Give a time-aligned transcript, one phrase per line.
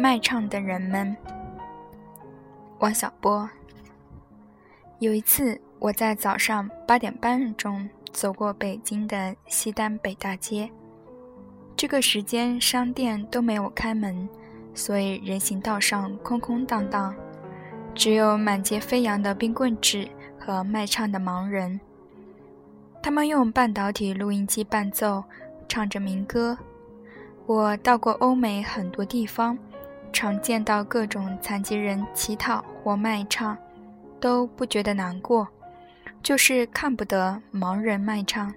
[0.00, 1.16] 卖唱的人们。
[2.80, 3.48] 王小波。
[4.98, 10.70] 有一次，我在早上八点半钟走过北京的西单北大街，
[11.76, 14.28] 这个时间商店都没有开门，
[14.74, 17.14] 所以人行道上空空荡荡，
[17.94, 21.78] 只有满街飞扬的冰棍纸和卖唱的盲人。
[23.02, 25.24] 他们用半导体录音机伴奏，
[25.68, 26.56] 唱着民歌。
[27.46, 29.56] 我到过欧美很多地方，
[30.16, 33.54] 常见到各种残疾人乞讨或卖唱，
[34.18, 35.46] 都不觉得难过，
[36.22, 38.50] 就是看不得盲人卖唱。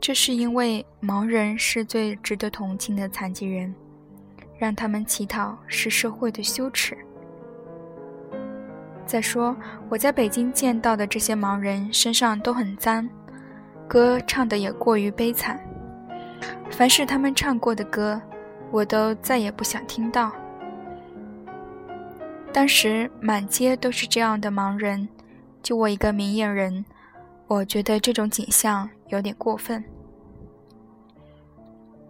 [0.00, 3.74] 这是因为盲人是最值得同情的残疾人，
[4.56, 6.96] 让他们乞讨是社会的羞耻。
[9.04, 9.56] 再说，
[9.88, 13.08] 我在北京见到的这些盲人身上都很脏。
[13.88, 15.60] 歌唱的也过于悲惨，
[16.70, 18.22] 凡是他们唱过的歌，
[18.70, 20.30] 我都再也不想听到。
[22.56, 25.06] 当时满街都是这样的盲人，
[25.62, 26.82] 就我一个明眼人，
[27.48, 29.84] 我觉得这种景象有点过分。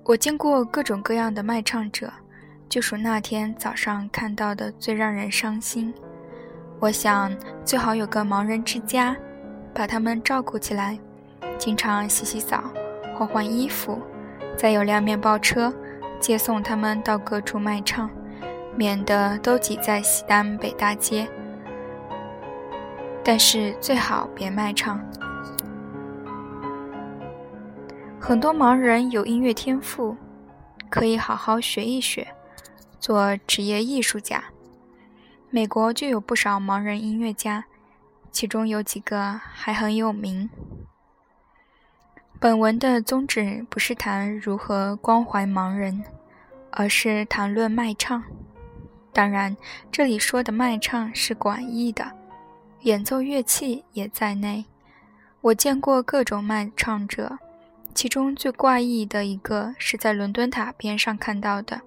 [0.04, 2.12] 我见过各种各样的卖唱者，
[2.68, 5.92] 就属那天早上看到的最让人伤心。
[6.78, 9.16] 我想最好有个盲人之家，
[9.74, 10.96] 把他们照顾起来。
[11.58, 12.62] 经常洗洗澡，
[13.16, 14.00] 换换衣服，
[14.56, 15.74] 再有辆面包车
[16.20, 18.08] 接送他们到各处卖唱，
[18.76, 21.28] 免得都挤在西单北大街。
[23.24, 25.00] 但是最好别卖唱。
[28.20, 30.16] 很多盲人有音乐天赋，
[30.90, 32.28] 可以好好学一学，
[33.00, 34.44] 做职业艺术家。
[35.50, 37.64] 美国就有不少盲人音乐家，
[38.30, 40.50] 其中有几个还很有名。
[42.38, 46.04] 本文的宗旨不是谈如何关怀盲人，
[46.70, 48.22] 而是谈论卖唱。
[49.16, 49.56] 当然，
[49.90, 52.04] 这里说的卖唱是广义的，
[52.82, 54.66] 演奏乐器也在内。
[55.40, 57.38] 我见过各种卖唱者，
[57.94, 61.80] 其中最怪异的一个是在伦敦塔边上看到的。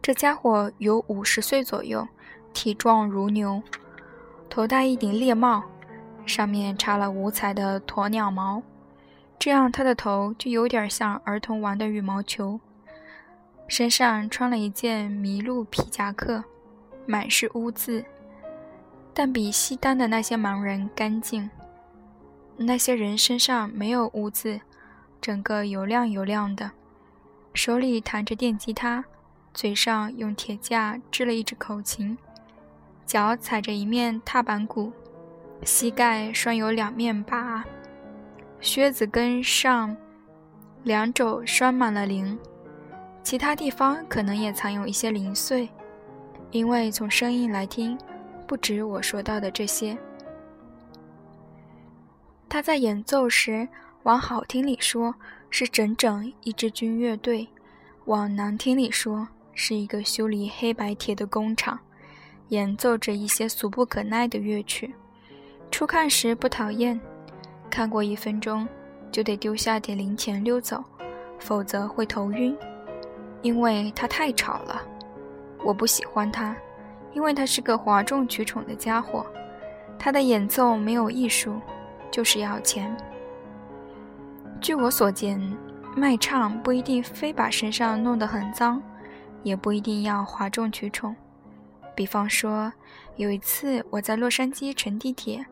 [0.00, 2.06] 这家伙有五十岁左右，
[2.54, 3.60] 体壮如牛，
[4.48, 5.64] 头戴一顶猎帽，
[6.24, 8.62] 上面插了五彩的鸵鸟毛。
[9.36, 12.60] 这样，他的头就有点像儿童玩的羽毛球。
[13.68, 16.44] 身上穿了一件麋鹿皮夹克，
[17.06, 18.04] 满是污渍，
[19.14, 21.48] 但比西单的那些盲人干净。
[22.56, 24.60] 那些人身上没有污渍，
[25.20, 26.70] 整个油亮油亮的，
[27.54, 29.04] 手里弹着电吉他，
[29.54, 32.16] 嘴上用铁架支了一只口琴，
[33.06, 34.92] 脚踩着一面踏板鼓，
[35.64, 37.64] 膝盖拴有两面把。
[38.60, 39.96] 靴子跟上
[40.84, 42.38] 两肘拴满了铃，
[43.22, 45.68] 其他地方可能也藏有一些零碎，
[46.50, 47.96] 因为从声音来听，
[48.46, 49.96] 不止我说到的这些。
[52.48, 53.66] 他在演奏时，
[54.02, 55.14] 往好听里说
[55.48, 57.48] 是整整一支军乐队，
[58.04, 61.78] 往难听里说是一个修理黑白铁的工厂，
[62.48, 64.94] 演奏着一些俗不可耐的乐曲。
[65.70, 67.00] 初看时不讨厌。
[67.70, 68.68] 看过一分钟，
[69.10, 70.84] 就得丢下点零钱溜走，
[71.38, 72.54] 否则会头晕，
[73.42, 74.80] 因为他太吵了。
[75.64, 76.56] 我不喜欢他，
[77.12, 79.26] 因为他是个哗众取宠的家伙。
[79.98, 81.60] 他的演奏没有艺术，
[82.10, 82.96] 就是要钱。
[84.60, 85.40] 据我所见，
[85.96, 88.82] 卖唱不一定非把身上弄得很脏，
[89.42, 91.14] 也不一定要哗众取宠。
[91.94, 92.72] 比方说，
[93.16, 95.44] 有一次我在洛杉矶乘地铁。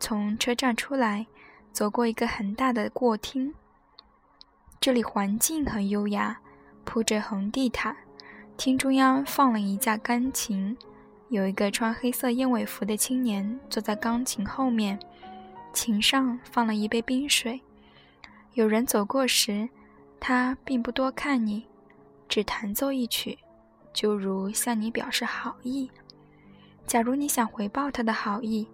[0.00, 1.26] 从车站出来，
[1.72, 3.54] 走过一个很大的过厅。
[4.80, 6.40] 这里环境很优雅，
[6.90, 7.96] 铺着红地毯。
[8.56, 10.76] 厅中央放了一架钢琴，
[11.28, 14.98] 有一个穿黑色燕尾服的青年坐在钢琴后面，
[15.72, 17.60] 琴上放了一杯冰水。
[18.54, 19.68] 有人走过时，
[20.18, 21.64] 他并不多看你，
[22.28, 23.38] 只弹奏一曲，
[23.92, 25.88] 就如向你表示好意。
[26.88, 28.66] 假如你想回报他的好意，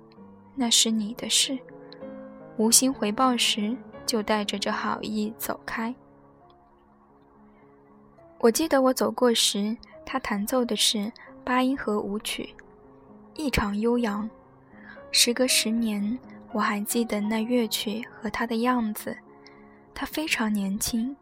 [0.55, 1.58] 那是你的事，
[2.56, 3.76] 无心回报时
[4.06, 5.94] 就带着这好意走开。
[8.46, 11.12] 我记得我走过时，他弹奏的是
[11.43, 12.54] 八音盒舞曲，
[13.34, 14.31] 异常悠扬。
[15.10, 16.16] 时隔十年，
[16.52, 19.16] 我还记得那乐曲和他的样子。
[19.93, 21.16] 他非常年轻，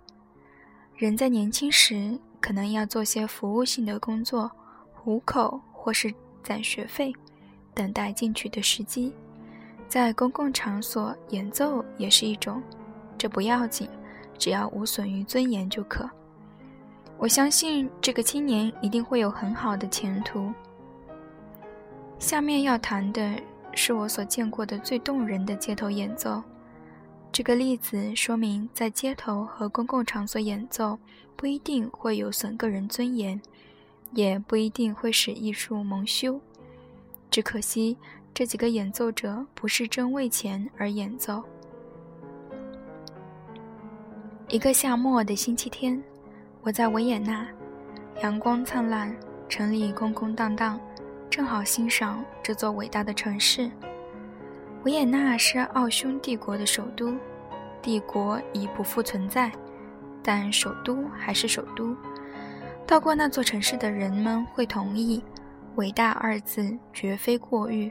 [0.96, 4.50] 人在年轻时可能要做些服务性的工作，
[4.92, 6.12] 糊口或是
[6.42, 7.10] 攒学费，
[7.72, 9.14] 等待进取的时机。
[9.88, 12.62] 在公共场所演奏也是一种，
[13.16, 13.88] 这不要紧，
[14.36, 16.06] 只要无损于尊严就可。
[17.18, 20.52] 我相信这个青年一定会有很好的前途。
[22.18, 23.40] 下面要谈的
[23.74, 26.42] 是我所见过的最动人的街头演奏。
[27.32, 30.98] 这个例子说明，在街头和公共场所演奏
[31.34, 33.40] 不一定会有损个人尊严，
[34.12, 36.40] 也不一定会使艺术蒙羞。
[37.30, 37.96] 只可惜，
[38.32, 41.42] 这几个演奏者不是真为钱而演奏。
[44.48, 46.00] 一个夏末的星期天，
[46.64, 47.46] 我在维也纳，
[48.22, 49.14] 阳光灿烂，
[49.50, 50.80] 城里空空荡荡，
[51.28, 53.70] 正好欣赏这座伟大的城市。
[54.82, 57.14] 维也纳是奥匈帝国的首都，
[57.82, 59.52] 帝国已不复存在，
[60.22, 61.94] 但首都还是首都。
[62.86, 65.22] 到过那座城市的人们会同意。
[65.76, 67.90] 伟大二字绝非过誉。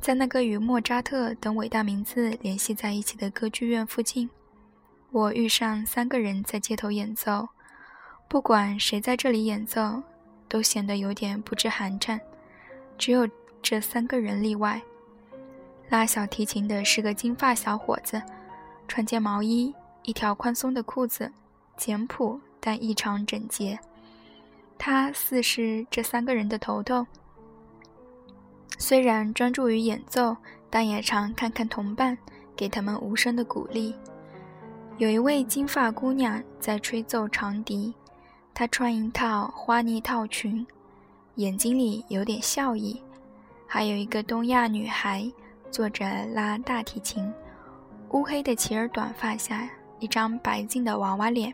[0.00, 4.28] 在那个与莫扎特等伟大名字联系在一起的歌剧院附近，
[5.12, 7.46] 我遇上三个人在街头演奏。
[8.28, 10.02] 不管谁在这里演奏，
[10.48, 12.18] 都显得有点不知寒颤。
[12.96, 13.28] 只有
[13.60, 14.80] 这三个人例外。
[15.90, 18.22] 拉小提琴的是个金发小伙子，
[18.88, 21.30] 穿件毛衣，一条宽松的裤子，
[21.76, 23.78] 简朴但异常整洁。
[24.78, 27.06] 他似是这三个人的头头，
[28.78, 30.34] 虽然专注于演奏，
[30.70, 32.16] 但也常看看同伴，
[32.56, 33.94] 给他们无声的鼓励。
[34.98, 37.92] 有一位金发姑娘在吹奏长笛，
[38.52, 40.64] 她穿一套花呢套裙，
[41.36, 43.02] 眼睛里有点笑意。
[43.66, 45.30] 还有一个东亚女孩
[45.70, 47.32] 坐着拉大提琴，
[48.10, 49.68] 乌黑的齐耳短发下
[49.98, 51.52] 一张白净的娃娃脸，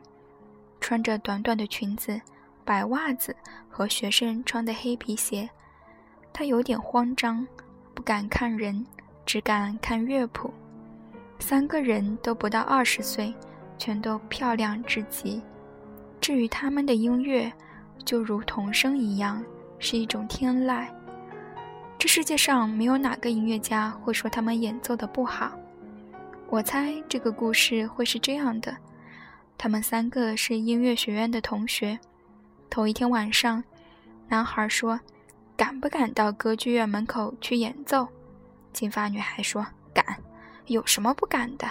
[0.80, 2.20] 穿着短短的裙子。
[2.64, 3.34] 白袜子
[3.70, 5.48] 和学生穿的黑皮鞋，
[6.34, 7.46] 他有点慌张，
[7.94, 8.84] 不敢看人，
[9.24, 10.52] 只敢看乐谱。
[11.38, 13.34] 三个人都不到二十岁，
[13.78, 15.42] 全都漂亮至极。
[16.20, 17.50] 至于他们的音乐，
[18.04, 19.42] 就如童声一样，
[19.78, 20.86] 是一种天籁。
[21.98, 25.52] 这世界上没有哪个音乐家会说他们演奏的不好。
[26.48, 28.76] 我猜这个故事会是这样的：
[29.56, 31.98] 他们三个是音乐学院的同学。
[32.70, 33.62] 头一天晚上，
[34.28, 35.00] 男孩说
[35.56, 38.06] ：“敢不敢到歌剧院门口去演奏？”
[38.72, 39.66] 金发女孩说：“，
[40.68, 41.66] 有什么不敢的？”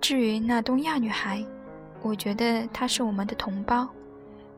[0.00, 1.44] 至于那东亚女孩，
[2.00, 3.88] 我觉得她是我们的同胞，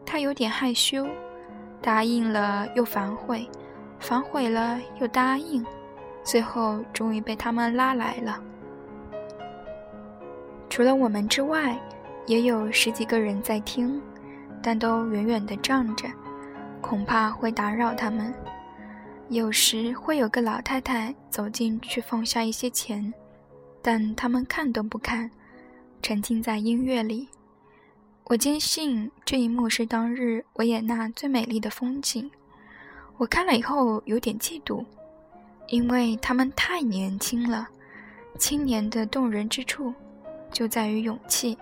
[0.06, 1.06] 她有点害羞，
[1.80, 3.48] 答应了又反悔，
[3.98, 5.64] 反悔了又答应，
[6.22, 8.40] 最后终于被他们拉来了。
[10.68, 11.78] 除了我们之外，
[12.26, 14.00] 也有十几个人在听。
[14.66, 16.08] 但都远远地站着，
[16.80, 18.32] 恐怕会打扰他们。
[19.28, 23.12] 有时会有个老太太走进去放下一些钱，
[23.86, 25.30] 但他们看都不看，
[26.00, 27.28] 沉浸在音乐里。
[28.24, 32.30] 我坚信这一幕是当日维也纳最美丽的风景。
[33.18, 34.82] 我看了以后有点嫉妒，
[35.68, 37.68] 因为他们太年轻了。
[38.38, 39.92] 青年的动人之处，
[40.50, 41.58] 就在于勇气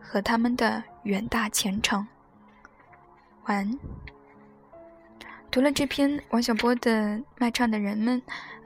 [0.00, 2.04] 和他们的远大前程。
[3.44, 3.78] 晚安。
[5.54, 6.90] 读了这篇王小波的
[7.38, 8.20] 《卖唱的人们》，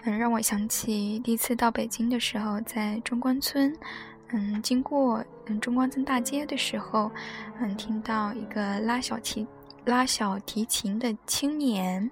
[0.04, 3.76] 嗯，让我想起第一次到北京的时候，在中关村，
[4.28, 7.10] 嗯，经过嗯中关村大街的时候，
[7.60, 9.46] 嗯，听到一个拉小提
[9.84, 12.10] 拉小提琴的青年，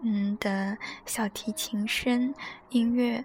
[0.00, 2.34] 嗯的小提琴声
[2.70, 3.22] 音乐，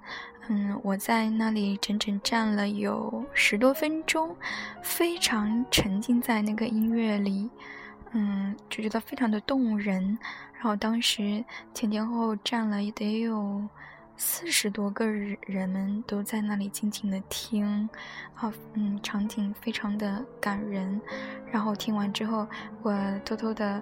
[0.49, 4.35] 嗯，我在那里整整站了有十多分钟，
[4.83, 7.49] 非常沉浸在那个音乐里。
[8.11, 10.17] 嗯，就觉得非常的动人。
[10.53, 13.63] 然后当时前前后后站了也得有
[14.17, 17.87] 四十多个人，人们都在那里静静的听，
[18.35, 20.99] 啊，嗯，场景非常的感人。
[21.51, 22.45] 然后听完之后，
[22.81, 23.81] 我偷偷的，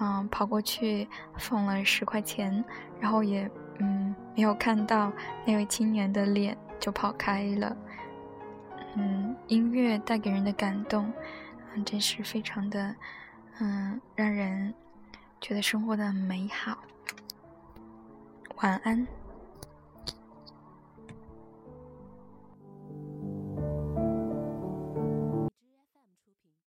[0.00, 1.06] 嗯，跑过去
[1.36, 2.64] 放了十块钱，
[2.98, 3.48] 然后也，
[3.78, 5.12] 嗯，没有看到
[5.44, 7.76] 那位青年的脸，就跑开了。
[8.96, 11.12] 嗯，音乐带给人的感动，
[11.74, 12.92] 嗯，真是非常的。
[13.60, 14.72] 嗯，让人
[15.40, 16.78] 觉得生活的美好。
[18.56, 19.06] 晚安。